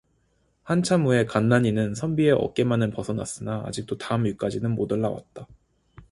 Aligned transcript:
한참 0.63 1.05
후에 1.05 1.25
간난이는 1.25 1.93
선비의 1.93 2.31
어깨만은 2.31 2.89
벗어났으나 2.89 3.61
아직도 3.67 3.99
담 3.99 4.25
위까지는 4.25 4.71
못 4.73 4.91
올라왔다. 4.91 5.45